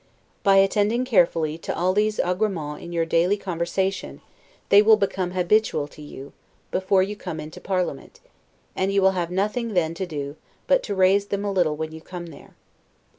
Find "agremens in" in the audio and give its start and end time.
2.17-2.91